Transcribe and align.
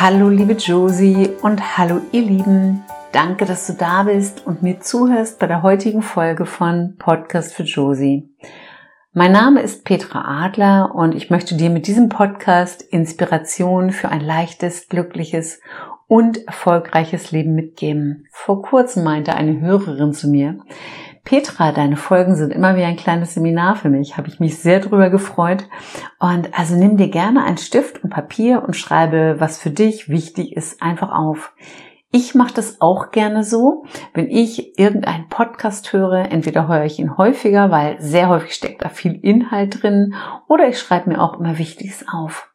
Hallo 0.00 0.28
liebe 0.28 0.54
Josie 0.54 1.30
und 1.42 1.78
hallo 1.78 2.00
ihr 2.10 2.22
Lieben. 2.22 2.82
Danke, 3.12 3.44
dass 3.44 3.68
du 3.68 3.74
da 3.74 4.02
bist 4.02 4.44
und 4.44 4.60
mir 4.60 4.80
zuhörst 4.80 5.38
bei 5.38 5.46
der 5.46 5.62
heutigen 5.62 6.02
Folge 6.02 6.46
von 6.46 6.96
Podcast 6.98 7.54
für 7.54 7.62
Josie. 7.62 8.28
Mein 9.12 9.30
Name 9.30 9.62
ist 9.62 9.84
Petra 9.84 10.46
Adler 10.46 10.92
und 10.96 11.14
ich 11.14 11.30
möchte 11.30 11.56
dir 11.56 11.70
mit 11.70 11.86
diesem 11.86 12.08
Podcast 12.08 12.82
Inspiration 12.82 13.92
für 13.92 14.08
ein 14.08 14.20
leichtes, 14.20 14.88
glückliches 14.88 15.60
und 16.08 16.44
erfolgreiches 16.44 17.30
Leben 17.30 17.54
mitgeben. 17.54 18.26
Vor 18.32 18.62
kurzem 18.62 19.04
meinte 19.04 19.36
eine 19.36 19.60
Hörerin 19.60 20.12
zu 20.12 20.28
mir, 20.28 20.58
Petra, 21.24 21.72
deine 21.72 21.96
Folgen 21.96 22.36
sind 22.36 22.52
immer 22.52 22.76
wie 22.76 22.84
ein 22.84 22.96
kleines 22.96 23.32
Seminar 23.32 23.76
für 23.76 23.88
mich. 23.88 24.18
Habe 24.18 24.28
ich 24.28 24.40
mich 24.40 24.58
sehr 24.58 24.80
drüber 24.80 25.08
gefreut. 25.08 25.64
Und 26.18 26.56
also 26.56 26.76
nimm 26.76 26.98
dir 26.98 27.08
gerne 27.08 27.44
einen 27.44 27.56
Stift 27.56 28.04
und 28.04 28.10
Papier 28.10 28.62
und 28.62 28.76
schreibe, 28.76 29.36
was 29.38 29.58
für 29.58 29.70
dich 29.70 30.10
wichtig 30.10 30.54
ist, 30.54 30.82
einfach 30.82 31.10
auf. 31.10 31.54
Ich 32.10 32.34
mache 32.34 32.54
das 32.54 32.80
auch 32.80 33.10
gerne 33.10 33.42
so, 33.42 33.86
wenn 34.12 34.30
ich 34.30 34.78
irgendeinen 34.78 35.28
Podcast 35.28 35.92
höre. 35.94 36.30
Entweder 36.30 36.68
höre 36.68 36.84
ich 36.84 36.98
ihn 36.98 37.16
häufiger, 37.16 37.70
weil 37.70 38.00
sehr 38.00 38.28
häufig 38.28 38.54
steckt 38.54 38.84
da 38.84 38.90
viel 38.90 39.14
Inhalt 39.14 39.82
drin, 39.82 40.14
oder 40.46 40.68
ich 40.68 40.78
schreibe 40.78 41.10
mir 41.10 41.20
auch 41.20 41.40
immer 41.40 41.58
Wichtiges 41.58 42.04
auf. 42.06 42.50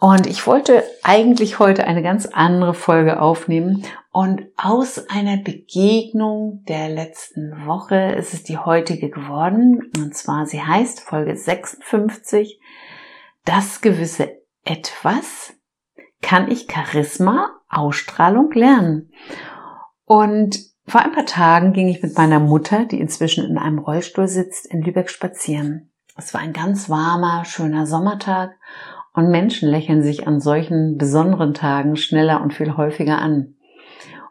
Und 0.00 0.26
ich 0.26 0.46
wollte 0.46 0.82
eigentlich 1.04 1.58
heute 1.58 1.86
eine 1.86 2.02
ganz 2.02 2.26
andere 2.26 2.74
Folge 2.74 3.20
aufnehmen. 3.20 3.84
Und 4.18 4.46
aus 4.56 5.08
einer 5.10 5.36
Begegnung 5.36 6.64
der 6.66 6.88
letzten 6.88 7.66
Woche 7.66 8.16
ist 8.18 8.34
es 8.34 8.42
die 8.42 8.58
heutige 8.58 9.10
geworden. 9.10 9.92
Und 9.96 10.12
zwar, 10.12 10.44
sie 10.44 10.60
heißt 10.60 11.02
Folge 11.02 11.36
56, 11.36 12.60
das 13.44 13.80
gewisse 13.80 14.32
Etwas 14.64 15.54
kann 16.20 16.50
ich 16.50 16.66
Charisma, 16.68 17.60
Ausstrahlung 17.68 18.50
lernen. 18.50 19.12
Und 20.04 20.58
vor 20.88 21.00
ein 21.00 21.12
paar 21.12 21.26
Tagen 21.26 21.72
ging 21.72 21.86
ich 21.86 22.02
mit 22.02 22.18
meiner 22.18 22.40
Mutter, 22.40 22.86
die 22.86 22.98
inzwischen 22.98 23.48
in 23.48 23.56
einem 23.56 23.78
Rollstuhl 23.78 24.26
sitzt, 24.26 24.66
in 24.66 24.82
Lübeck 24.82 25.10
spazieren. 25.10 25.92
Es 26.16 26.34
war 26.34 26.40
ein 26.40 26.52
ganz 26.52 26.90
warmer, 26.90 27.44
schöner 27.44 27.86
Sommertag 27.86 28.50
und 29.14 29.30
Menschen 29.30 29.68
lächeln 29.68 30.02
sich 30.02 30.26
an 30.26 30.40
solchen 30.40 30.98
besonderen 30.98 31.54
Tagen 31.54 31.94
schneller 31.94 32.42
und 32.42 32.52
viel 32.52 32.76
häufiger 32.76 33.18
an. 33.18 33.54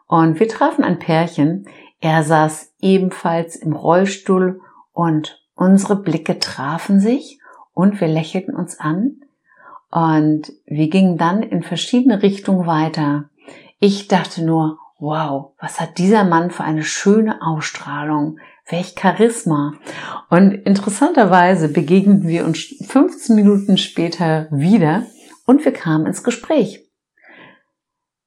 Und 0.08 0.40
wir 0.40 0.48
trafen 0.48 0.82
ein 0.82 0.98
Pärchen. 0.98 1.68
Er 2.00 2.24
saß 2.24 2.74
ebenfalls 2.80 3.54
im 3.54 3.72
Rollstuhl 3.72 4.60
und 4.92 5.40
unsere 5.54 5.96
Blicke 5.96 6.38
trafen 6.38 6.98
sich 6.98 7.38
und 7.74 8.00
wir 8.00 8.08
lächelten 8.08 8.56
uns 8.56 8.80
an. 8.80 9.20
Und 9.90 10.52
wir 10.66 10.88
gingen 10.88 11.16
dann 11.18 11.42
in 11.42 11.62
verschiedene 11.62 12.22
Richtungen 12.22 12.66
weiter. 12.66 13.30
Ich 13.78 14.08
dachte 14.08 14.44
nur, 14.44 14.78
wow, 14.98 15.52
was 15.60 15.80
hat 15.80 15.98
dieser 15.98 16.24
Mann 16.24 16.50
für 16.50 16.64
eine 16.64 16.82
schöne 16.82 17.40
Ausstrahlung, 17.42 18.38
welch 18.68 18.94
Charisma. 18.98 19.74
Und 20.30 20.52
interessanterweise 20.52 21.68
begegneten 21.68 22.28
wir 22.28 22.44
uns 22.44 22.58
15 22.58 23.36
Minuten 23.36 23.78
später 23.78 24.48
wieder 24.50 25.04
und 25.46 25.64
wir 25.64 25.72
kamen 25.72 26.06
ins 26.06 26.22
Gespräch. 26.22 26.87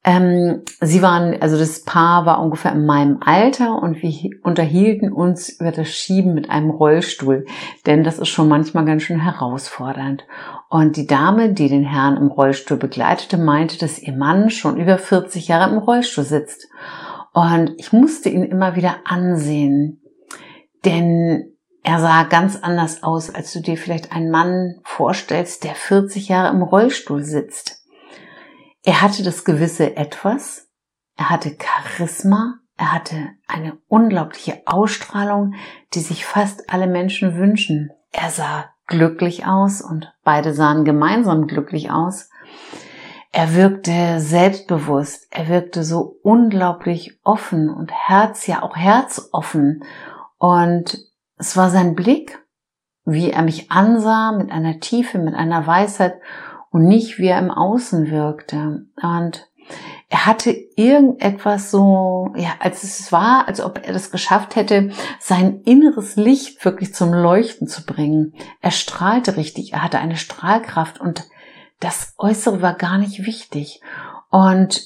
Ähm, 0.04 0.64
sie 0.80 1.04
waren, 1.04 1.40
also 1.42 1.60
das 1.60 1.84
Paar 1.84 2.26
war 2.26 2.42
ungefähr 2.42 2.72
in 2.72 2.88
meinem 2.88 3.20
Alter 3.24 3.82
und 3.84 4.02
wir 4.02 4.32
unterhielten 4.42 5.14
uns 5.14 5.50
über 5.50 5.72
das 5.72 5.90
Schieben 5.90 6.34
mit 6.34 6.50
einem 6.50 6.72
Rollstuhl, 6.72 7.46
denn 7.86 8.04
das 8.04 8.18
ist 8.18 8.30
schon 8.30 8.48
manchmal 8.48 8.86
ganz 8.86 9.04
schön 9.04 9.20
herausfordernd. 9.20 10.26
Und 10.70 10.98
die 10.98 11.06
Dame, 11.06 11.54
die 11.54 11.70
den 11.70 11.84
Herrn 11.84 12.18
im 12.18 12.28
Rollstuhl 12.28 12.78
begleitete, 12.78 13.38
meinte, 13.38 13.78
dass 13.78 14.00
ihr 14.00 14.14
Mann 14.14 14.50
schon 14.50 14.78
über 14.78 14.98
40 14.98 15.48
Jahre 15.50 15.72
im 15.72 15.78
Rollstuhl 15.78 16.24
sitzt. 16.24 16.68
Und 17.34 17.74
ich 17.78 17.94
musste 17.94 18.30
ihn 18.30 18.44
immer 18.44 18.76
wieder 18.76 18.96
ansehen, 19.06 20.02
denn 20.84 21.52
er 21.84 22.00
sah 22.00 22.24
ganz 22.24 22.58
anders 22.58 23.04
aus, 23.04 23.34
als 23.34 23.54
du 23.54 23.60
dir 23.60 23.78
vielleicht 23.78 24.12
einen 24.12 24.32
Mann 24.32 24.80
vorstellst, 24.84 25.64
der 25.64 25.76
40 25.76 26.28
Jahre 26.28 26.56
im 26.56 26.64
Rollstuhl 26.64 27.24
sitzt. 27.24 27.81
Er 28.84 29.02
hatte 29.02 29.24
das 29.24 29.44
gewisse 29.44 29.96
Etwas, 29.96 30.68
er 31.16 31.30
hatte 31.30 31.56
Charisma, 31.60 32.56
er 32.78 32.94
hatte 32.94 33.30
eine 33.48 33.78
unglaubliche 33.88 34.64
Ausstrahlung, 34.66 35.54
die 35.94 36.00
sich 36.00 36.26
fast 36.26 36.72
alle 36.74 36.88
Menschen 36.88 37.38
wünschen. 37.38 37.92
Er 38.12 38.32
sah 38.32 38.72
glücklich 38.88 39.46
aus 39.46 39.82
und 39.82 40.12
beide 40.24 40.54
sahen 40.54 40.84
gemeinsam 40.84 41.46
glücklich 41.46 41.92
aus. 41.92 42.30
Er 43.32 43.54
wirkte 43.54 44.20
selbstbewusst, 44.20 45.28
er 45.30 45.48
wirkte 45.48 45.84
so 45.84 46.18
unglaublich 46.24 47.20
offen 47.24 47.70
und 47.70 47.92
herz, 47.92 48.48
ja 48.48 48.64
auch 48.64 48.76
herzoffen. 48.76 49.84
Und 50.38 50.98
es 51.38 51.56
war 51.56 51.70
sein 51.70 51.96
Blick, 51.96 52.44
wie 53.06 53.30
er 53.30 53.44
mich 53.44 53.72
ansah, 53.72 54.32
mit 54.32 54.52
einer 54.52 54.80
Tiefe, 54.80 55.20
mit 55.20 55.36
einer 55.36 55.66
Weisheit 55.66 56.16
und 56.72 56.88
nicht 56.88 57.20
wie 57.20 57.28
er 57.28 57.40
im 57.40 57.52
Außen 57.52 58.10
wirkte. 58.10 58.86
Und 59.02 59.48
er 60.10 60.26
hatte 60.26 60.52
irgendetwas 60.76 61.72
so, 61.72 62.34
ja, 62.36 62.50
als 62.60 62.84
es 62.84 63.12
war, 63.12 63.48
als 63.48 63.62
ob 63.62 63.86
er 63.86 63.94
das 63.94 64.12
geschafft 64.12 64.56
hätte, 64.56 64.92
sein 65.20 65.62
inneres 65.62 66.16
Licht 66.16 66.64
wirklich 66.66 66.94
zum 66.94 67.14
Leuchten 67.14 67.68
zu 67.68 67.86
bringen. 67.86 68.34
Er 68.62 68.72
strahlte 68.72 69.38
richtig, 69.38 69.74
er 69.74 69.84
hatte 69.84 70.00
eine 70.00 70.18
Strahlkraft 70.18 71.00
und 71.00 71.24
das 71.80 72.14
Äußere 72.18 72.62
war 72.62 72.74
gar 72.74 72.98
nicht 72.98 73.26
wichtig. 73.26 73.82
Und 74.30 74.82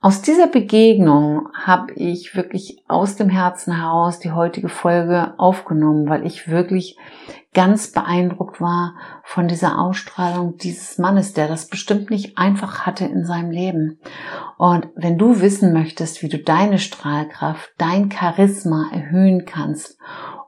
aus 0.00 0.22
dieser 0.22 0.46
Begegnung 0.46 1.48
habe 1.54 1.92
ich 1.94 2.36
wirklich 2.36 2.82
aus 2.86 3.16
dem 3.16 3.28
Herzen 3.28 3.74
heraus 3.76 4.18
die 4.18 4.32
heutige 4.32 4.68
Folge 4.68 5.34
aufgenommen, 5.38 6.08
weil 6.08 6.26
ich 6.26 6.48
wirklich 6.48 6.96
ganz 7.56 7.90
beeindruckt 7.90 8.60
war 8.60 8.96
von 9.24 9.48
dieser 9.48 9.80
Ausstrahlung 9.80 10.58
dieses 10.58 10.98
Mannes, 10.98 11.32
der 11.32 11.48
das 11.48 11.68
bestimmt 11.68 12.10
nicht 12.10 12.36
einfach 12.36 12.84
hatte 12.84 13.06
in 13.06 13.24
seinem 13.24 13.50
Leben. 13.50 13.98
Und 14.58 14.88
wenn 14.94 15.16
du 15.16 15.40
wissen 15.40 15.72
möchtest, 15.72 16.22
wie 16.22 16.28
du 16.28 16.38
deine 16.38 16.78
Strahlkraft, 16.78 17.70
dein 17.78 18.12
Charisma 18.12 18.90
erhöhen 18.92 19.46
kannst 19.46 19.96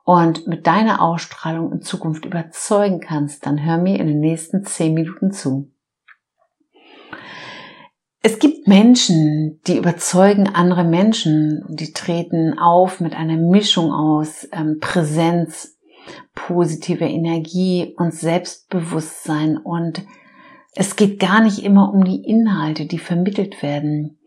und 0.05 0.47
mit 0.47 0.67
deiner 0.67 1.01
Ausstrahlung 1.01 1.73
in 1.73 1.81
Zukunft 1.81 2.27
überzeugen 2.27 3.01
kannst, 3.01 3.47
dann 3.47 3.65
hör 3.65 3.79
mir 3.79 3.99
in 3.99 4.07
den 4.07 4.21
nächsten 4.21 4.67
zehn 4.67 4.93
Minuten 4.93 5.33
zu. 5.33 5.73
Es 8.21 8.39
gibt 8.39 8.69
Menschen, 8.69 9.63
die 9.67 9.79
überzeugen 9.79 10.47
andere 10.47 10.85
Menschen, 10.85 11.65
die 11.71 11.95
treten 11.95 12.59
auf 12.59 13.01
mit 13.01 13.15
einer 13.15 13.39
Mischung 13.39 13.93
aus 13.93 14.47
ähm, 14.53 14.77
Präsenz, 14.79 15.78
positiver 16.35 17.07
Energie 17.07 17.95
und 17.97 18.15
Selbstbewusstsein 18.15 19.57
und 19.59 20.05
es 20.75 20.97
geht 20.97 21.19
gar 21.19 21.43
nicht 21.43 21.65
immer 21.65 21.93
um 21.93 22.05
die 22.05 22.23
Inhalte, 22.25 22.87
die 22.87 22.99
vermittelt 22.99 23.63
werden. 23.63 24.19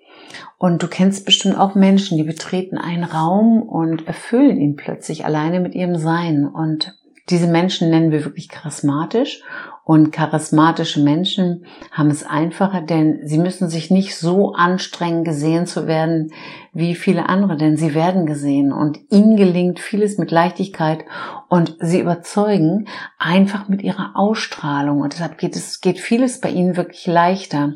Und 0.57 0.83
du 0.83 0.87
kennst 0.87 1.25
bestimmt 1.25 1.57
auch 1.57 1.75
Menschen, 1.75 2.17
die 2.17 2.23
betreten 2.23 2.77
einen 2.77 3.03
Raum 3.03 3.61
und 3.61 4.07
erfüllen 4.07 4.59
ihn 4.59 4.75
plötzlich 4.75 5.25
alleine 5.25 5.59
mit 5.59 5.75
ihrem 5.75 5.95
Sein. 5.95 6.45
Und 6.45 6.97
diese 7.29 7.47
Menschen 7.47 7.89
nennen 7.89 8.11
wir 8.11 8.25
wirklich 8.25 8.49
charismatisch 8.49 9.41
und 9.83 10.11
charismatische 10.11 11.01
Menschen 11.01 11.65
haben 11.91 12.09
es 12.09 12.23
einfacher, 12.23 12.81
denn 12.81 13.21
sie 13.23 13.39
müssen 13.39 13.67
sich 13.67 13.89
nicht 13.89 14.15
so 14.15 14.53
anstrengen, 14.53 15.23
gesehen 15.23 15.65
zu 15.65 15.87
werden 15.87 16.31
wie 16.73 16.95
viele 16.95 17.27
andere, 17.27 17.57
denn 17.57 17.75
sie 17.75 17.93
werden 17.93 18.25
gesehen 18.25 18.71
und 18.71 18.99
ihnen 19.09 19.35
gelingt 19.35 19.79
vieles 19.79 20.17
mit 20.17 20.31
Leichtigkeit 20.31 21.03
und 21.49 21.75
sie 21.79 21.99
überzeugen 21.99 22.87
einfach 23.17 23.67
mit 23.67 23.81
ihrer 23.81 24.11
Ausstrahlung 24.15 25.01
und 25.01 25.13
deshalb 25.13 25.37
geht 25.37 25.55
es, 25.55 25.81
geht 25.81 25.99
vieles 25.99 26.39
bei 26.39 26.49
ihnen 26.49 26.77
wirklich 26.77 27.07
leichter. 27.07 27.73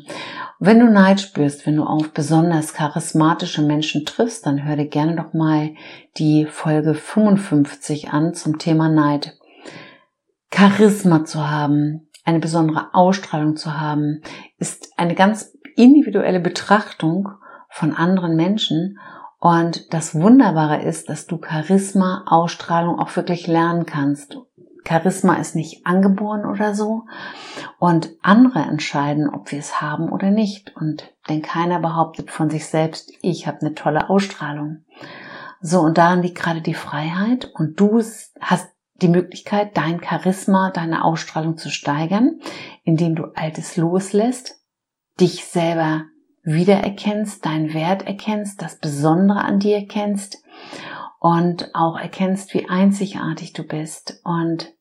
Wenn 0.58 0.80
du 0.80 0.86
Neid 0.86 1.20
spürst, 1.20 1.66
wenn 1.66 1.76
du 1.76 1.84
auf 1.84 2.12
besonders 2.12 2.72
charismatische 2.72 3.60
Menschen 3.60 4.06
triffst, 4.06 4.46
dann 4.46 4.64
hör 4.64 4.76
dir 4.76 4.88
gerne 4.88 5.16
doch 5.16 5.34
mal 5.34 5.74
die 6.16 6.46
Folge 6.46 6.94
55 6.94 8.10
an 8.10 8.32
zum 8.32 8.58
Thema 8.58 8.88
Neid. 8.88 9.36
Charisma 10.52 11.24
zu 11.24 11.48
haben, 11.48 12.08
eine 12.24 12.40
besondere 12.40 12.94
Ausstrahlung 12.94 13.56
zu 13.56 13.78
haben, 13.78 14.22
ist 14.58 14.90
eine 14.96 15.14
ganz 15.14 15.56
individuelle 15.76 16.40
Betrachtung 16.40 17.28
von 17.70 17.94
anderen 17.94 18.36
Menschen. 18.36 18.98
Und 19.38 19.92
das 19.92 20.14
Wunderbare 20.14 20.82
ist, 20.82 21.08
dass 21.08 21.26
du 21.26 21.40
Charisma, 21.40 22.24
Ausstrahlung 22.26 22.98
auch 22.98 23.14
wirklich 23.16 23.46
lernen 23.46 23.86
kannst. 23.86 24.38
Charisma 24.86 25.34
ist 25.34 25.56
nicht 25.56 25.84
angeboren 25.84 26.46
oder 26.46 26.74
so. 26.74 27.04
Und 27.78 28.10
andere 28.22 28.60
entscheiden, 28.60 29.28
ob 29.28 29.50
wir 29.52 29.58
es 29.58 29.80
haben 29.80 30.10
oder 30.10 30.30
nicht. 30.30 30.74
Und 30.76 31.12
denn 31.28 31.42
keiner 31.42 31.80
behauptet 31.80 32.30
von 32.30 32.50
sich 32.50 32.66
selbst, 32.66 33.12
ich 33.20 33.46
habe 33.46 33.60
eine 33.60 33.74
tolle 33.74 34.08
Ausstrahlung. 34.08 34.84
So, 35.60 35.80
und 35.80 35.98
daran 35.98 36.22
liegt 36.22 36.38
gerade 36.38 36.60
die 36.60 36.74
Freiheit. 36.74 37.50
Und 37.54 37.80
du 37.80 38.00
hast 38.40 38.68
die 39.02 39.08
Möglichkeit, 39.08 39.76
dein 39.76 40.02
Charisma, 40.02 40.70
deine 40.70 41.04
Ausstrahlung 41.04 41.56
zu 41.56 41.70
steigern, 41.70 42.40
indem 42.82 43.14
du 43.14 43.26
Altes 43.34 43.76
loslässt, 43.76 44.60
dich 45.20 45.44
selber 45.44 46.04
wiedererkennst, 46.42 47.44
deinen 47.44 47.74
Wert 47.74 48.06
erkennst, 48.06 48.62
das 48.62 48.78
Besondere 48.78 49.40
an 49.40 49.58
dir 49.58 49.76
erkennst 49.76 50.42
und 51.18 51.74
auch 51.74 51.98
erkennst, 51.98 52.54
wie 52.54 52.68
einzigartig 52.68 53.52
du 53.52 53.64
bist. 53.64 54.20
Und 54.24 54.72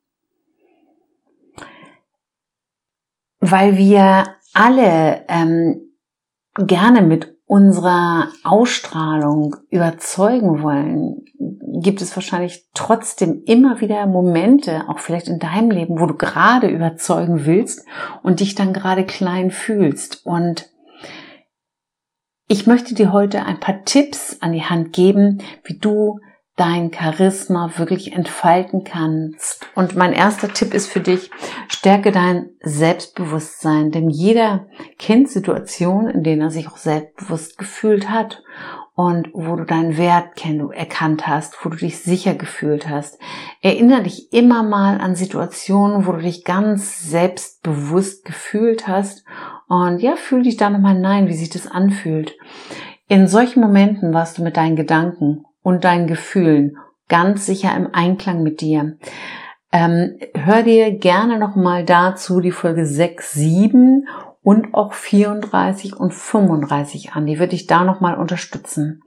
weil 3.40 3.78
wir 3.78 4.36
alle 4.54 5.26
ähm, 5.28 5.92
gerne 6.56 7.02
mit 7.02 7.35
unserer 7.46 8.30
Ausstrahlung 8.44 9.56
überzeugen 9.70 10.64
wollen, 10.64 11.26
gibt 11.82 12.02
es 12.02 12.16
wahrscheinlich 12.16 12.66
trotzdem 12.74 13.44
immer 13.46 13.82
wieder 13.82 14.08
Momente, 14.08 14.86
auch 14.88 15.00
vielleicht 15.00 15.28
in 15.28 15.40
deinem 15.40 15.70
Leben, 15.70 16.00
wo 16.00 16.08
du 16.08 16.16
gerade 16.16 16.68
überzeugen 16.68 17.46
willst 17.46 17.86
und 18.24 18.40
dich 18.40 18.56
dann 18.56 18.74
gerade 18.74 19.06
klein 19.06 19.52
fühlst. 19.52 20.26
Und 20.26 20.72
ich 22.48 22.66
möchte 22.66 22.96
dir 22.96 23.12
heute 23.12 23.46
ein 23.46 23.60
paar 23.60 23.84
Tipps 23.86 24.38
an 24.42 24.54
die 24.54 24.64
Hand 24.64 24.94
geben, 24.94 25.42
wie 25.64 25.78
du 25.78 26.20
dein 26.56 26.92
Charisma 26.94 27.72
wirklich 27.78 28.14
entfalten 28.14 28.84
kannst. 28.84 29.68
Und 29.76 29.96
mein 29.96 30.14
erster 30.14 30.54
Tipp 30.54 30.74
ist 30.74 30.88
für 30.88 31.02
dich, 31.02 31.30
stärke 31.68 32.12
dein 32.12 32.50
Selbstbewusstsein, 32.62 33.92
denn 33.92 34.10
jeder 34.10 34.68
kennt 34.98 35.30
Situationen, 35.30 36.10
in 36.10 36.24
denen 36.24 36.42
er 36.42 36.52
sich 36.52 36.68
auch 36.68 36.78
selbstbewusst 36.78 37.58
gefühlt 37.58 38.10
hat 38.10 38.42
und 38.96 39.30
wo 39.34 39.58
du 39.58 39.66
deinen 39.66 39.98
Wert 39.98 40.42
erkannt 40.74 41.28
hast, 41.28 41.58
wo 41.64 41.70
du 41.70 41.76
dich 41.76 42.00
sicher 42.00 42.34
gefühlt 42.34 42.88
hast. 42.88 43.20
Erinnere 43.62 44.04
dich 44.04 44.32
immer 44.32 44.64
mal 44.64 45.02
an 45.02 45.16
Situationen, 45.16 46.08
wo 46.08 46.14
du 46.14 46.20
dich 46.20 46.46
ganz 46.46 47.02
selbstbewusst 47.02 48.24
gefühlt 48.24 48.88
hast 48.88 49.26
und 49.68 50.00
ja, 50.00 50.16
fühl 50.16 50.44
dich 50.44 50.56
da 50.56 50.70
nochmal 50.70 50.98
nein, 50.98 51.28
wie 51.28 51.34
sich 51.34 51.50
das 51.50 51.68
anfühlt. 51.68 52.38
In 53.10 53.28
solchen 53.28 53.60
Momenten 53.60 54.14
warst 54.14 54.38
du 54.38 54.44
mit 54.44 54.56
deinen 54.56 54.78
Gedanken 54.78 55.44
und 55.66 55.84
deinen 55.84 56.06
Gefühlen 56.06 56.78
ganz 57.10 57.48
sicher 57.48 57.76
im 57.76 57.90
Einklang 57.92 58.44
mit 58.44 58.62
dir. 58.62 58.98
Ähm, 59.72 60.20
hör 60.36 60.62
dir 60.62 60.92
gerne 60.92 61.40
nochmal 61.40 61.84
dazu 61.84 62.40
die 62.40 62.52
Folge 62.52 62.86
6, 62.86 63.32
7 63.34 64.08
und 64.44 64.76
auch 64.76 64.94
34 64.94 66.00
und 66.00 66.14
35 66.14 67.14
an. 67.14 67.26
Die 67.26 67.40
würde 67.40 67.56
ich 67.56 67.66
da 67.66 67.84
nochmal 67.84 68.16
unterstützen. 68.16 69.02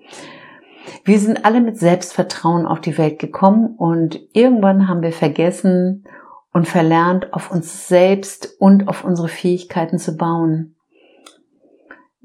Wir 1.05 1.21
sind 1.21 1.45
alle 1.45 1.61
mit 1.61 1.79
Selbstvertrauen 1.79 2.67
auf 2.67 2.81
die 2.81 2.99
Welt 2.99 3.21
gekommen 3.21 3.77
und 3.77 4.19
irgendwann 4.33 4.89
haben 4.89 5.03
wir 5.03 5.13
vergessen 5.13 6.05
und 6.53 6.67
verlernt, 6.67 7.33
auf 7.35 7.53
uns 7.53 7.87
selbst 7.87 8.57
und 8.59 8.89
auf 8.89 9.05
unsere 9.05 9.29
Fähigkeiten 9.29 10.01
zu 10.01 10.17
bauen. 10.17 10.75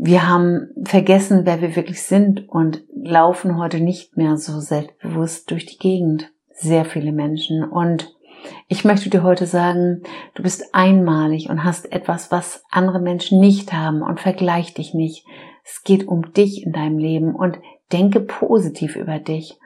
Wir 0.05 0.27
haben 0.27 0.67
vergessen, 0.83 1.45
wer 1.45 1.61
wir 1.61 1.77
wirklich 1.77 2.03
sind 2.03 2.49
und 2.49 2.83
laufen 2.93 3.57
heute 3.57 3.79
nicht 3.79 4.17
mehr 4.17 4.35
so 4.35 4.59
selbstbewusst 4.59 5.49
durch 5.49 5.65
die 5.65 5.77
Gegend. 5.77 6.29
Sehr 6.51 6.83
viele 6.83 7.13
Menschen. 7.13 7.63
Und 7.63 8.13
ich 8.67 8.83
möchte 8.83 9.09
dir 9.09 9.23
heute 9.23 9.45
sagen, 9.45 10.03
du 10.35 10.43
bist 10.43 10.75
einmalig 10.75 11.49
und 11.49 11.63
hast 11.63 11.89
etwas, 11.93 12.33
was 12.33 12.65
andere 12.69 12.99
Menschen 12.99 13.39
nicht 13.39 13.71
haben 13.71 14.01
und 14.01 14.19
vergleich 14.19 14.73
dich 14.73 14.93
nicht. 14.93 15.25
Es 15.63 15.83
geht 15.83 16.05
um 16.05 16.33
dich 16.33 16.65
in 16.65 16.73
deinem 16.73 16.97
Leben 16.97 17.33
und 17.33 17.59
denke 17.93 18.19
positiv 18.19 18.97
über 18.97 19.19
dich. 19.19 19.57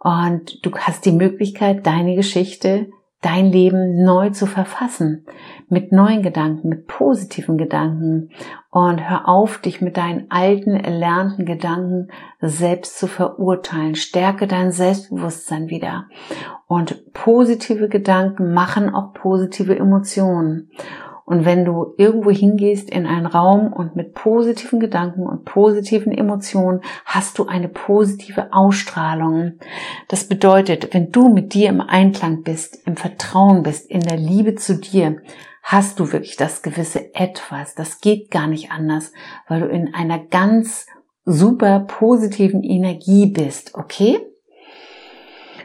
Und 0.00 0.62
du 0.62 0.76
hast 0.76 1.06
die 1.06 1.12
Möglichkeit, 1.12 1.86
deine 1.86 2.16
Geschichte 2.16 2.90
dein 3.26 3.50
Leben 3.50 4.04
neu 4.04 4.30
zu 4.30 4.46
verfassen, 4.46 5.26
mit 5.68 5.90
neuen 5.90 6.22
Gedanken, 6.22 6.68
mit 6.68 6.86
positiven 6.86 7.58
Gedanken 7.58 8.30
und 8.70 9.10
hör 9.10 9.28
auf, 9.28 9.58
dich 9.58 9.80
mit 9.80 9.96
deinen 9.96 10.30
alten, 10.30 10.74
erlernten 10.76 11.44
Gedanken 11.44 12.08
selbst 12.40 13.00
zu 13.00 13.08
verurteilen. 13.08 13.96
Stärke 13.96 14.46
dein 14.46 14.70
Selbstbewusstsein 14.70 15.70
wieder. 15.70 16.06
Und 16.68 17.12
positive 17.14 17.88
Gedanken 17.88 18.54
machen 18.54 18.94
auch 18.94 19.12
positive 19.12 19.76
Emotionen. 19.76 20.70
Und 21.26 21.44
wenn 21.44 21.64
du 21.64 21.92
irgendwo 21.96 22.30
hingehst 22.30 22.88
in 22.88 23.04
einen 23.04 23.26
Raum 23.26 23.72
und 23.72 23.96
mit 23.96 24.14
positiven 24.14 24.78
Gedanken 24.78 25.26
und 25.26 25.44
positiven 25.44 26.12
Emotionen 26.12 26.82
hast 27.04 27.38
du 27.38 27.46
eine 27.46 27.68
positive 27.68 28.52
Ausstrahlung. 28.52 29.58
Das 30.06 30.28
bedeutet, 30.28 30.94
wenn 30.94 31.10
du 31.10 31.28
mit 31.28 31.52
dir 31.52 31.68
im 31.68 31.80
Einklang 31.80 32.44
bist, 32.44 32.78
im 32.86 32.96
Vertrauen 32.96 33.64
bist, 33.64 33.90
in 33.90 34.00
der 34.00 34.16
Liebe 34.16 34.54
zu 34.54 34.78
dir, 34.78 35.16
hast 35.64 35.98
du 35.98 36.12
wirklich 36.12 36.36
das 36.36 36.62
gewisse 36.62 37.12
Etwas. 37.16 37.74
Das 37.74 38.00
geht 38.00 38.30
gar 38.30 38.46
nicht 38.46 38.70
anders, 38.70 39.12
weil 39.48 39.62
du 39.62 39.66
in 39.66 39.94
einer 39.94 40.20
ganz 40.20 40.86
super 41.24 41.80
positiven 41.80 42.62
Energie 42.62 43.26
bist, 43.26 43.74
okay? 43.74 44.20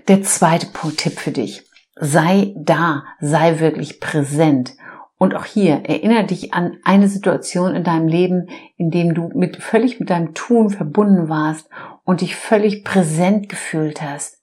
Der 0.08 0.24
zweite 0.24 0.68
Tipp 0.98 1.20
für 1.20 1.32
dich. 1.32 1.64
Sei 1.96 2.56
da, 2.58 3.04
sei 3.20 3.60
wirklich 3.60 4.00
präsent. 4.00 4.74
Und 5.22 5.36
auch 5.36 5.46
hier 5.46 5.84
erinnere 5.86 6.24
dich 6.24 6.56
an 6.56 6.78
eine 6.84 7.08
Situation 7.08 7.76
in 7.76 7.84
deinem 7.84 8.08
Leben, 8.08 8.48
in 8.78 8.90
dem 8.90 9.14
du 9.14 9.30
mit, 9.36 9.58
völlig 9.58 10.00
mit 10.00 10.10
deinem 10.10 10.34
Tun 10.34 10.72
verbunden 10.72 11.30
warst 11.30 11.70
und 12.04 12.22
dich 12.22 12.36
völlig 12.36 12.84
präsent 12.84 13.48
gefühlt 13.48 14.02
hast. 14.02 14.42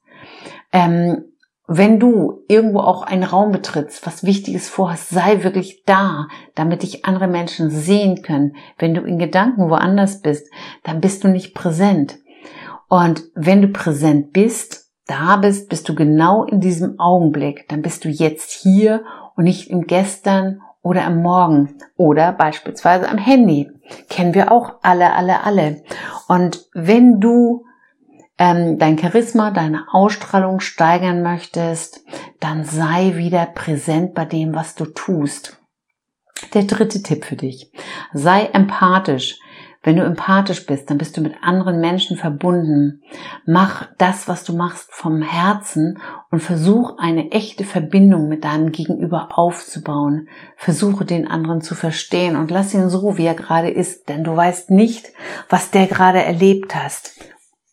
Ähm, 0.73 1.25
wenn 1.67 1.99
du 1.99 2.45
irgendwo 2.47 2.79
auch 2.79 3.03
einen 3.03 3.25
Raum 3.25 3.51
betrittst, 3.51 4.07
was 4.07 4.23
Wichtiges 4.23 4.69
vorhast, 4.69 5.09
sei 5.09 5.43
wirklich 5.43 5.83
da, 5.85 6.29
damit 6.55 6.85
dich 6.85 7.05
andere 7.05 7.27
Menschen 7.27 7.71
sehen 7.71 8.23
können. 8.23 8.55
Wenn 8.79 8.95
du 8.95 9.01
in 9.01 9.19
Gedanken 9.19 9.71
woanders 9.71 10.23
bist, 10.23 10.49
dann 10.85 11.01
bist 11.01 11.25
du 11.25 11.29
nicht 11.29 11.57
präsent. 11.57 12.21
Und 12.88 13.25
wenn 13.35 13.62
du 13.62 13.69
präsent 13.69 14.33
bist, 14.33 14.93
da 15.09 15.38
bist, 15.38 15.71
bist 15.71 15.88
du 15.88 15.97
genau 15.97 16.45
in 16.45 16.61
diesem 16.61 17.00
Augenblick, 17.00 17.69
dann 17.69 17.83
bist 17.83 18.05
du 18.05 18.09
jetzt 18.11 18.52
hier 18.52 19.02
und 19.35 19.43
nicht 19.43 19.71
im 19.71 19.88
Gestern 19.88 20.61
oder 20.88 21.04
am 21.04 21.21
Morgen 21.21 21.75
oder 21.99 22.33
beispielsweise 22.33 23.11
am 23.11 23.18
Handy. 23.18 23.71
Kennen 24.09 24.33
wir 24.33 24.50
auch 24.50 24.76
alle, 24.80 25.12
alle, 25.12 25.45
alle. 25.45 25.83
Und 26.28 26.64
wenn 26.73 27.21
du 27.21 27.66
ähm, 28.38 28.78
dein 28.78 28.99
Charisma, 28.99 29.50
deine 29.50 29.85
Ausstrahlung 29.92 30.61
steigern 30.61 31.23
möchtest, 31.23 32.07
dann 32.40 32.64
sei 32.64 33.16
wieder 33.16 33.45
präsent 33.45 34.14
bei 34.14 34.25
dem, 34.25 34.54
was 34.54 34.76
du 34.76 34.87
tust. 34.87 35.61
Der 36.54 36.62
dritte 36.62 37.02
Tipp 37.02 37.26
für 37.26 37.37
dich. 37.37 37.71
Sei 38.14 38.45
empathisch. 38.47 39.40
Wenn 39.82 39.97
du 39.97 40.02
empathisch 40.02 40.66
bist, 40.66 40.90
dann 40.90 40.99
bist 40.99 41.16
du 41.16 41.20
mit 41.20 41.35
anderen 41.40 41.80
Menschen 41.80 42.16
verbunden. 42.16 43.02
Mach 43.47 43.88
das, 43.97 44.26
was 44.26 44.44
du 44.44 44.54
machst, 44.54 44.88
vom 44.92 45.23
Herzen 45.23 46.00
und 46.30 46.40
versuch 46.40 46.99
eine 46.99 47.30
echte 47.30 47.64
Verbindung 47.64 48.28
mit 48.28 48.44
deinem 48.44 48.73
Gegenüber 48.73 49.38
aufzubauen. 49.38 50.28
Versuche 50.56 51.04
den 51.04 51.28
anderen 51.28 51.61
zu 51.61 51.75
verstehen 51.75 52.37
und 52.37 52.50
lass 52.50 52.75
ihn 52.75 52.88
so, 52.88 53.18
wie 53.18 53.26
er 53.26 53.35
gerade 53.35 53.70
ist, 53.70 54.08
denn 54.08 54.25
du 54.25 54.35
weißt 54.35 54.70
nicht, 54.70 55.12
was 55.49 55.70
der 55.70 55.87
gerade 55.87 56.23
erlebt 56.23 56.75
hast 56.75 57.14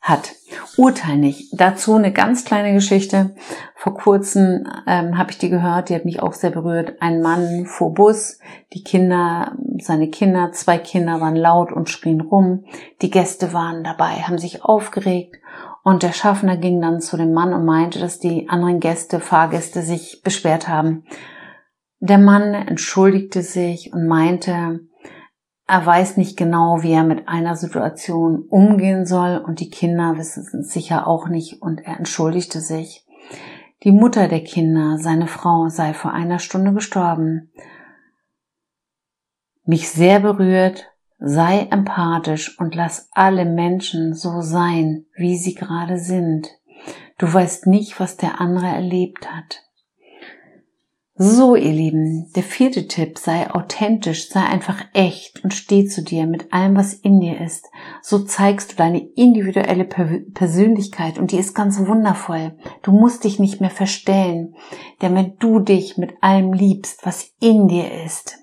hat. 0.05 0.35
Urteil 0.77 1.17
nicht. 1.17 1.49
Dazu 1.51 1.95
eine 1.95 2.13
ganz 2.13 2.45
kleine 2.45 2.73
Geschichte. 2.73 3.35
Vor 3.75 3.95
kurzem 3.95 4.67
ähm, 4.85 5.17
habe 5.17 5.31
ich 5.31 5.39
die 5.39 5.49
gehört, 5.49 5.89
die 5.89 5.95
hat 5.95 6.05
mich 6.05 6.21
auch 6.21 6.33
sehr 6.33 6.51
berührt. 6.51 7.01
Ein 7.01 7.21
Mann 7.21 7.65
vor 7.65 7.93
Bus, 7.93 8.39
die 8.73 8.83
Kinder, 8.83 9.57
seine 9.81 10.09
Kinder, 10.09 10.51
zwei 10.51 10.77
Kinder 10.77 11.21
waren 11.21 11.35
laut 11.35 11.71
und 11.71 11.89
schrien 11.89 12.21
rum. 12.21 12.65
Die 13.01 13.09
Gäste 13.09 13.51
waren 13.51 13.83
dabei, 13.83 14.21
haben 14.21 14.37
sich 14.37 14.63
aufgeregt 14.63 15.37
und 15.83 16.03
der 16.03 16.13
Schaffner 16.13 16.57
ging 16.57 16.79
dann 16.81 17.01
zu 17.01 17.17
dem 17.17 17.33
Mann 17.33 17.53
und 17.53 17.65
meinte, 17.65 17.99
dass 17.99 18.19
die 18.19 18.47
anderen 18.47 18.79
Gäste, 18.79 19.19
Fahrgäste 19.19 19.81
sich 19.81 20.21
beschwert 20.23 20.67
haben. 20.67 21.03
Der 21.99 22.19
Mann 22.19 22.53
entschuldigte 22.53 23.41
sich 23.41 23.91
und 23.91 24.07
meinte, 24.07 24.81
er 25.67 25.85
weiß 25.85 26.17
nicht 26.17 26.37
genau, 26.37 26.83
wie 26.83 26.91
er 26.91 27.03
mit 27.03 27.27
einer 27.27 27.55
Situation 27.55 28.43
umgehen 28.49 29.05
soll 29.05 29.37
und 29.37 29.59
die 29.59 29.69
Kinder 29.69 30.17
wissen 30.17 30.59
es 30.59 30.71
sicher 30.71 31.07
auch 31.07 31.27
nicht 31.27 31.61
und 31.61 31.81
er 31.81 31.97
entschuldigte 31.97 32.59
sich. 32.59 33.05
Die 33.83 33.91
Mutter 33.91 34.27
der 34.27 34.43
Kinder, 34.43 34.97
seine 34.97 35.27
Frau, 35.27 35.69
sei 35.69 35.93
vor 35.93 36.13
einer 36.13 36.39
Stunde 36.39 36.73
gestorben. 36.73 37.51
Mich 39.63 39.89
sehr 39.89 40.19
berührt, 40.19 40.85
sei 41.17 41.67
empathisch 41.71 42.59
und 42.59 42.75
lass 42.75 43.09
alle 43.13 43.45
Menschen 43.45 44.13
so 44.13 44.41
sein, 44.41 45.05
wie 45.15 45.37
sie 45.37 45.55
gerade 45.55 45.97
sind. 45.97 46.47
Du 47.17 47.31
weißt 47.31 47.65
nicht, 47.67 47.99
was 47.99 48.17
der 48.17 48.39
andere 48.39 48.67
erlebt 48.67 49.31
hat. 49.31 49.64
So, 51.17 51.55
ihr 51.55 51.71
Lieben, 51.71 52.29
der 52.35 52.43
vierte 52.43 52.89
Tipp, 52.89 53.17
sei 53.17 53.49
authentisch, 53.49 54.27
sei 54.27 54.41
einfach 54.41 54.83
echt 54.91 55.41
und 55.45 55.53
steh 55.53 55.85
zu 55.85 56.03
dir 56.03 56.27
mit 56.27 56.51
allem, 56.51 56.75
was 56.75 56.93
in 56.93 57.21
dir 57.21 57.39
ist. 57.39 57.67
So 58.01 58.19
zeigst 58.19 58.73
du 58.73 58.75
deine 58.75 58.99
individuelle 58.99 59.85
Persönlichkeit 59.85 61.17
und 61.17 61.31
die 61.31 61.37
ist 61.37 61.55
ganz 61.55 61.79
wundervoll. 61.79 62.57
Du 62.81 62.91
musst 62.91 63.23
dich 63.23 63.39
nicht 63.39 63.61
mehr 63.61 63.69
verstellen, 63.69 64.55
denn 65.01 65.15
wenn 65.15 65.37
du 65.37 65.59
dich 65.59 65.95
mit 65.95 66.15
allem 66.19 66.51
liebst, 66.51 67.05
was 67.05 67.31
in 67.39 67.69
dir 67.69 68.03
ist, 68.03 68.39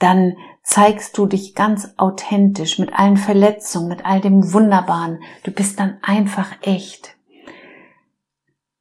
dann 0.00 0.34
zeigst 0.64 1.16
du 1.16 1.26
dich 1.26 1.54
ganz 1.54 1.94
authentisch 1.96 2.80
mit 2.80 2.92
allen 2.92 3.18
Verletzungen, 3.18 3.86
mit 3.86 4.04
all 4.04 4.20
dem 4.20 4.52
Wunderbaren. 4.52 5.20
Du 5.44 5.52
bist 5.52 5.78
dann 5.78 5.98
einfach 6.02 6.56
echt. 6.62 7.16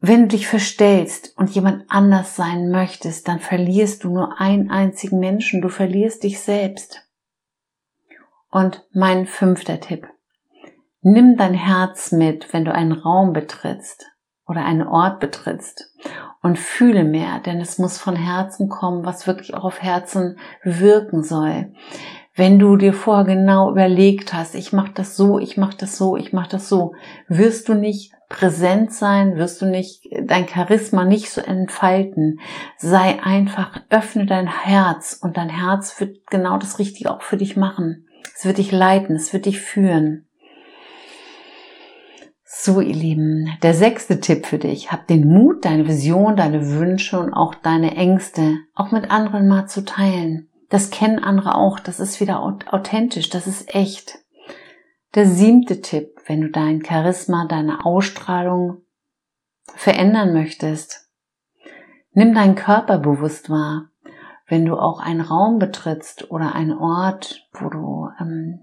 Wenn 0.02 0.24
du 0.24 0.28
dich 0.30 0.48
verstellst 0.48 1.38
und 1.38 1.50
jemand 1.50 1.84
anders 1.90 2.38
sein 2.38 2.70
möchtest, 2.70 3.28
dann 3.28 3.40
verlierst 3.40 4.06
du 4.06 4.10
nur 4.10 4.40
einen 4.40 4.72
einzigen 4.72 5.20
Menschen, 5.20 5.62
du 5.62 5.68
verlierst 5.68 6.24
dich 6.24 6.40
selbst. 6.40 7.06
Und 8.50 8.86
mein 8.94 9.26
fünfter 9.26 9.80
Tipp. 9.80 10.08
Nimm 11.02 11.36
dein 11.38 11.54
Herz 11.54 12.12
mit, 12.12 12.52
wenn 12.54 12.66
du 12.66 12.74
einen 12.74 12.94
Raum 12.94 13.34
betrittst 13.34 14.06
oder 14.48 14.66
einen 14.66 14.88
Ort 14.88 15.20
betrittst 15.20 15.94
und 16.42 16.58
fühle 16.58 17.04
mehr, 17.04 17.40
denn 17.40 17.60
es 17.60 17.78
muss 17.78 17.98
von 17.98 18.16
Herzen 18.16 18.70
kommen, 18.70 19.06
was 19.06 19.28
wirklich 19.28 19.54
auch 19.54 19.66
auf 19.66 19.82
Herzen 19.82 20.40
wirken 20.64 21.24
soll. 21.24 21.74
Wenn 22.36 22.58
du 22.58 22.78
dir 22.78 22.94
vorher 22.94 23.26
genau 23.26 23.70
überlegt 23.70 24.34
hast, 24.34 24.56
ich 24.56 24.72
mache 24.72 24.94
das 24.94 25.18
so, 25.18 25.40
ich 25.40 25.58
mache 25.58 25.78
das 25.78 25.98
so, 25.98 26.16
ich 26.16 26.32
mache 26.32 26.50
das 26.50 26.70
so, 26.70 26.94
wirst 27.28 27.68
du 27.68 27.74
nicht 27.74 28.14
präsent 28.30 28.94
sein, 28.94 29.36
wirst 29.36 29.62
du 29.62 29.66
nicht 29.66 30.08
dein 30.24 30.48
Charisma 30.48 31.04
nicht 31.04 31.32
so 31.32 31.42
entfalten. 31.42 32.40
Sei 32.78 33.22
einfach, 33.24 33.82
öffne 33.90 34.26
dein 34.28 34.48
Herz 34.48 35.20
und 35.22 35.36
dein 35.36 35.50
Herz 35.50 36.00
wird 36.00 36.28
genau 36.28 36.58
das 36.58 36.80
Richtige 36.80 37.12
auch 37.12 37.24
für 37.24 37.38
dich 37.38 37.58
machen. 37.58 38.08
Es 38.36 38.46
wird 38.46 38.60
dich 38.60 38.72
leiten, 38.72 39.16
es 39.16 39.34
wird 39.34 39.46
dich 39.46 39.60
führen. 39.60 40.28
So, 42.46 42.82
ihr 42.82 42.96
Lieben, 42.96 43.50
der 43.64 43.74
sechste 43.74 44.20
Tipp 44.20 44.46
für 44.46 44.58
dich. 44.58 44.92
Hab 44.92 45.08
den 45.08 45.28
Mut, 45.28 45.66
deine 45.66 45.88
Vision, 45.88 46.36
deine 46.36 46.70
Wünsche 46.72 47.20
und 47.20 47.34
auch 47.34 47.56
deine 47.56 47.96
Ängste 47.96 48.58
auch 48.76 48.92
mit 48.92 49.12
anderen 49.12 49.48
mal 49.48 49.68
zu 49.68 49.86
teilen. 49.86 50.50
Das 50.70 50.92
kennen 50.92 51.20
andere 51.20 51.56
auch. 51.56 51.80
Das 51.80 52.00
ist 52.00 52.20
wieder 52.20 52.42
authentisch. 52.42 53.30
Das 53.30 53.48
ist 53.48 53.74
echt. 53.74 54.20
Der 55.16 55.26
siebte 55.26 55.82
Tipp, 55.82 56.19
wenn 56.30 56.42
du 56.42 56.50
dein 56.52 56.86
Charisma, 56.86 57.48
deine 57.50 57.86
Ausstrahlung 57.86 58.84
verändern 59.76 60.32
möchtest. 60.32 61.10
Nimm 62.12 62.36
deinen 62.36 62.54
Körper 62.54 63.00
bewusst 63.00 63.50
wahr. 63.50 63.90
Wenn 64.48 64.64
du 64.66 64.76
auch 64.76 65.00
einen 65.00 65.22
Raum 65.22 65.58
betrittst 65.58 66.30
oder 66.30 66.54
einen 66.54 66.78
Ort, 66.78 67.48
wo 67.54 67.70
du 67.70 68.10
ähm, 68.20 68.60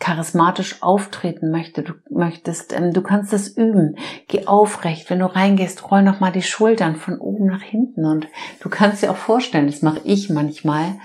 charismatisch 0.00 0.82
auftreten 0.82 1.52
möchte, 1.52 1.84
du 1.84 1.94
möchtest, 2.10 2.72
ähm, 2.72 2.92
du 2.92 3.02
kannst 3.02 3.32
das 3.32 3.48
üben. 3.48 3.96
Geh 4.26 4.48
aufrecht, 4.48 5.10
wenn 5.10 5.20
du 5.20 5.26
reingehst, 5.26 5.88
roll 5.88 6.02
nochmal 6.02 6.32
die 6.32 6.42
Schultern 6.42 6.96
von 6.96 7.18
oben 7.18 7.46
nach 7.46 7.62
hinten 7.62 8.04
und 8.06 8.26
du 8.60 8.68
kannst 8.68 9.04
dir 9.04 9.12
auch 9.12 9.16
vorstellen, 9.16 9.66
das 9.66 9.82
mache 9.82 10.00
ich 10.02 10.30
manchmal, 10.30 10.96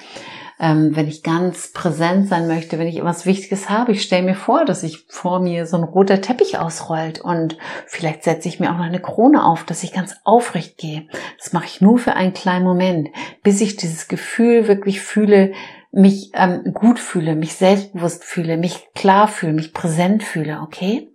ähm, 0.60 0.96
wenn 0.96 1.08
ich 1.08 1.24
ganz 1.24 1.72
präsent 1.72 2.28
sein 2.28 2.48
möchte, 2.48 2.78
wenn 2.78 2.88
ich 2.88 2.98
etwas 2.98 3.26
Wichtiges 3.26 3.70
habe. 3.70 3.94
Ich 3.94 4.02
stelle 4.02 4.24
mir 4.24 4.36
vor, 4.36 4.66
dass 4.66 4.84
ich 4.84 5.06
vor 5.08 5.40
mir 5.40 5.66
so 5.66 5.78
ein 5.78 5.84
roter 5.84 6.22
Teppich 6.22 6.60
ausrollt 6.60 7.22
und 7.22 7.58
vielleicht 7.88 8.24
setze 8.24 8.50
ich 8.50 8.60
mir 8.60 8.72
auch 8.72 8.78
noch 8.78 8.84
eine 8.84 9.02
Krone 9.02 9.44
auf, 9.44 9.64
dass 9.64 9.84
ich 9.84 9.94
ganz 9.94 10.18
aufrecht 10.26 10.78
gehe. 10.78 11.08
Das 11.38 11.54
mache 11.54 11.66
ich 11.66 11.80
nur 11.80 11.98
für 11.98 12.14
einen 12.14 12.34
kleinen 12.34 12.66
Moment, 12.66 13.10
bis 13.42 13.62
ich 13.62 13.78
dieses 13.78 14.10
Gefühl 14.10 14.68
wirklich 14.68 15.02
fühle, 15.02 15.54
mich 15.92 16.32
ähm, 16.36 16.74
gut 16.74 17.00
fühle, 17.00 17.36
mich 17.36 17.54
selbstbewusst 17.54 18.24
fühle, 18.24 18.58
mich 18.58 18.90
klar 18.94 19.28
fühle, 19.28 19.54
mich 19.54 19.74
präsent 19.74 20.24
fühle, 20.24 20.60
okay? 20.62 21.10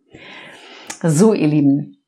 So, 1.02 1.34
ihr 1.34 1.48
Lieben. 1.48 1.98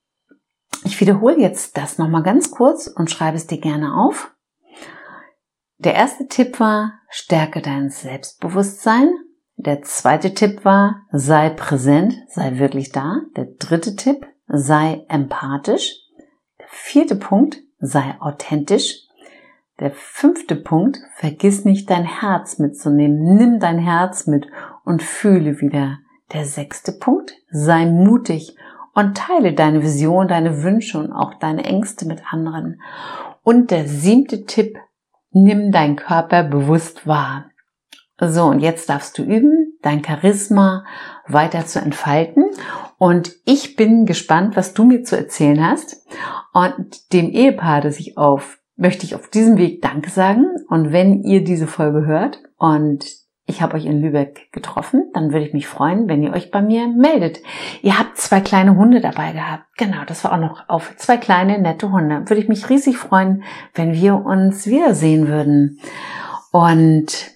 Ich 0.85 1.00
wiederhole 1.00 1.38
jetzt 1.38 1.76
das 1.76 1.99
nochmal 1.99 2.23
ganz 2.23 2.50
kurz 2.50 2.87
und 2.87 3.11
schreibe 3.11 3.37
es 3.37 3.47
dir 3.47 3.59
gerne 3.59 3.95
auf. 3.95 4.36
Der 5.78 5.95
erste 5.95 6.26
Tipp 6.26 6.59
war, 6.59 6.95
stärke 7.11 7.61
dein 7.61 7.90
Selbstbewusstsein. 7.90 9.11
Der 9.56 9.83
zweite 9.83 10.33
Tipp 10.33 10.64
war, 10.64 11.02
sei 11.12 11.50
präsent, 11.50 12.14
sei 12.28 12.59
wirklich 12.59 12.92
da. 12.92 13.21
Der 13.37 13.47
dritte 13.59 13.95
Tipp, 13.95 14.26
sei 14.49 15.04
empathisch. 15.09 15.95
Der 16.59 16.66
vierte 16.68 17.16
Punkt, 17.16 17.59
sei 17.78 18.14
authentisch. 18.21 19.02
Der 19.80 19.90
fünfte 19.90 20.56
Punkt, 20.56 20.99
vergiss 21.16 21.66
nicht 21.66 21.90
dein 21.90 22.04
Herz 22.04 22.59
mitzunehmen. 22.59 23.37
Nimm 23.37 23.61
dein 23.61 23.78
Herz 23.78 24.26
mit 24.26 24.47
und 24.85 25.02
fühle 25.02 25.61
wieder. 25.61 25.99
Der 26.33 26.47
sechste 26.47 26.92
Punkt, 26.92 27.35
sei 27.50 27.85
mutig 27.85 28.56
und 28.95 29.16
teile 29.16 29.52
deine 29.52 29.83
Vision, 29.83 30.26
deine 30.26 30.62
Wünsche 30.62 30.99
und 30.99 31.12
auch 31.12 31.35
deine 31.35 31.64
Ängste 31.64 32.06
mit 32.06 32.23
anderen. 32.33 32.80
Und 33.42 33.71
der 33.71 33.87
siebte 33.87 34.47
Tipp, 34.47 34.78
nimm 35.43 35.73
dein 35.73 35.97
Körper 35.97 36.43
bewusst 36.43 37.07
wahr. 37.07 37.50
So, 38.19 38.45
und 38.45 38.61
jetzt 38.61 38.88
darfst 38.88 39.19
du 39.19 39.23
üben, 39.23 39.78
dein 39.83 40.02
Charisma 40.02 40.85
weiter 41.28 41.66
zu 41.66 41.81
entfalten. 41.81 42.47
Und 42.97 43.33
ich 43.45 43.76
bin 43.76 44.07
gespannt, 44.07 44.57
was 44.57 44.73
du 44.73 44.85
mir 44.85 45.02
zu 45.02 45.16
erzählen 45.16 45.69
hast. 45.69 46.07
Und 46.55 47.12
dem 47.12 47.31
Ehepaar, 47.31 47.83
das 47.83 48.00
ich 48.00 48.16
auf 48.16 48.59
möchte 48.76 49.07
ich 49.07 49.14
auf 49.14 49.28
diesem 49.28 49.57
Weg 49.57 49.83
Danke 49.83 50.11
sagen. 50.11 50.47
Und 50.69 50.93
wenn 50.93 51.23
ihr 51.23 51.43
diese 51.43 51.66
Folge 51.66 52.07
hört 52.07 52.43
und 52.59 53.05
ich 53.46 53.62
habe 53.62 53.76
euch 53.76 53.86
in 53.86 54.00
Lübeck 54.00 54.52
getroffen, 54.52 55.10
dann 55.14 55.32
würde 55.32 55.46
ich 55.46 55.54
mich 55.54 55.68
freuen, 55.68 56.08
wenn 56.08 56.22
ihr 56.22 56.32
euch 56.32 56.50
bei 56.50 56.60
mir 56.60 56.88
meldet. 56.88 57.38
Ihr 57.80 57.96
habt 57.96 58.18
zwei 58.18 58.40
kleine 58.40 58.76
Hunde 58.76 59.00
dabei 59.00 59.32
gehabt. 59.32 59.64
Genau, 59.76 60.04
das 60.04 60.24
war 60.24 60.32
auch 60.32 60.40
noch 60.40 60.68
auf 60.68 60.96
zwei 60.96 61.16
kleine, 61.16 61.58
nette 61.58 61.92
Hunde. 61.92 62.28
Würde 62.28 62.42
ich 62.42 62.48
mich 62.48 62.68
riesig 62.68 62.98
freuen, 62.98 63.44
wenn 63.74 63.94
wir 63.94 64.16
uns 64.16 64.66
wiedersehen 64.66 65.28
würden. 65.28 65.78
Und 66.50 67.30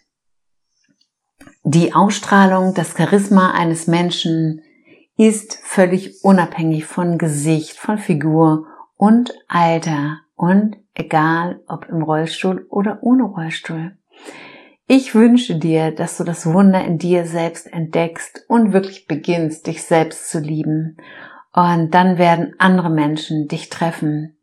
die 1.62 1.94
Ausstrahlung, 1.94 2.74
das 2.74 2.96
Charisma 2.96 3.52
eines 3.52 3.86
Menschen 3.86 4.62
ist 5.16 5.60
völlig 5.62 6.24
unabhängig 6.24 6.86
von 6.86 7.18
Gesicht, 7.18 7.76
von 7.76 7.98
Figur 7.98 8.66
und 8.96 9.32
Alter 9.46 10.18
und 10.34 10.76
egal 10.94 11.60
ob 11.68 11.88
im 11.88 12.02
Rollstuhl 12.02 12.66
oder 12.68 12.98
ohne 13.02 13.24
Rollstuhl. 13.24 13.96
Ich 14.92 15.14
wünsche 15.14 15.54
dir, 15.54 15.92
dass 15.92 16.16
du 16.16 16.24
das 16.24 16.52
Wunder 16.52 16.84
in 16.84 16.98
dir 16.98 17.24
selbst 17.24 17.72
entdeckst 17.72 18.44
und 18.48 18.72
wirklich 18.72 19.06
beginnst, 19.06 19.68
dich 19.68 19.84
selbst 19.84 20.28
zu 20.28 20.40
lieben. 20.40 20.96
Und 21.52 21.94
dann 21.94 22.18
werden 22.18 22.56
andere 22.58 22.90
Menschen 22.90 23.46
dich 23.46 23.68
treffen 23.70 24.36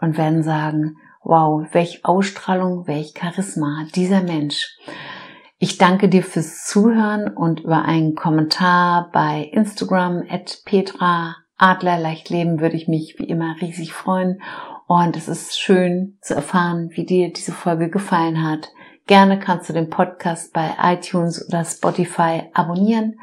und 0.00 0.16
werden 0.16 0.44
sagen, 0.44 0.98
wow, 1.24 1.66
welch 1.72 2.04
Ausstrahlung, 2.04 2.86
welch 2.86 3.14
Charisma 3.18 3.88
dieser 3.96 4.22
Mensch. 4.22 4.78
Ich 5.58 5.78
danke 5.78 6.08
dir 6.08 6.22
fürs 6.22 6.64
Zuhören 6.64 7.34
und 7.34 7.64
über 7.64 7.82
einen 7.82 8.14
Kommentar 8.14 9.10
bei 9.12 9.50
Instagram 9.50 10.22
at 10.30 10.62
Petra 10.64 11.34
Adler 11.56 11.98
leicht 11.98 12.30
leben 12.30 12.60
würde 12.60 12.76
ich 12.76 12.86
mich 12.86 13.16
wie 13.18 13.24
immer 13.24 13.56
riesig 13.60 13.92
freuen 13.92 14.40
und 14.86 15.16
es 15.16 15.26
ist 15.26 15.58
schön 15.58 16.18
zu 16.22 16.36
erfahren, 16.36 16.90
wie 16.92 17.04
dir 17.04 17.32
diese 17.32 17.50
Folge 17.50 17.90
gefallen 17.90 18.48
hat. 18.48 18.68
Gerne 19.08 19.38
kannst 19.38 19.70
du 19.70 19.72
den 19.72 19.88
Podcast 19.88 20.52
bei 20.52 20.70
iTunes 20.82 21.48
oder 21.48 21.64
Spotify 21.64 22.42
abonnieren 22.52 23.18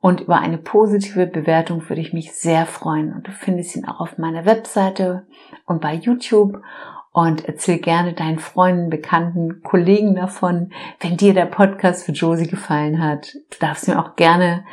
und 0.00 0.20
über 0.20 0.38
eine 0.38 0.58
positive 0.58 1.26
Bewertung 1.26 1.88
würde 1.88 2.00
ich 2.00 2.12
mich 2.12 2.34
sehr 2.34 2.66
freuen. 2.66 3.12
Und 3.12 3.26
du 3.26 3.32
findest 3.32 3.74
ihn 3.74 3.84
auch 3.84 3.98
auf 3.98 4.16
meiner 4.16 4.44
Webseite 4.46 5.26
und 5.66 5.80
bei 5.80 5.92
YouTube. 5.94 6.62
Und 7.10 7.48
erzähl 7.48 7.78
gerne 7.78 8.12
deinen 8.12 8.38
Freunden, 8.38 8.90
Bekannten, 8.90 9.60
Kollegen 9.64 10.14
davon, 10.14 10.70
wenn 11.00 11.16
dir 11.16 11.34
der 11.34 11.46
Podcast 11.46 12.04
für 12.04 12.12
Josie 12.12 12.46
gefallen 12.46 13.02
hat. 13.02 13.34
Du 13.34 13.58
darfst 13.58 13.88
mir 13.88 13.98
auch 13.98 14.14
gerne 14.14 14.64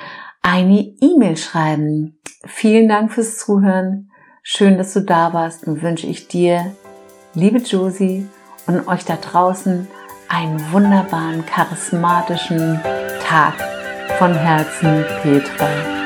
eine 0.43 0.79
E-Mail 0.79 1.37
schreiben. 1.37 2.19
Vielen 2.45 2.87
Dank 2.87 3.11
fürs 3.11 3.39
Zuhören. 3.39 4.11
Schön, 4.43 4.77
dass 4.77 4.93
du 4.93 4.99
da 4.99 5.33
warst 5.33 5.65
und 5.65 5.81
wünsche 5.81 6.05
ich 6.05 6.27
dir, 6.27 6.75
liebe 7.33 7.57
Josie 7.57 8.27
und 8.67 8.87
euch 8.87 9.05
da 9.05 9.15
draußen 9.15 9.87
einen 10.31 10.71
wunderbaren, 10.71 11.45
charismatischen 11.45 12.79
Tag 13.27 13.53
von 14.17 14.33
Herzen, 14.33 15.03
Petra. 15.21 16.00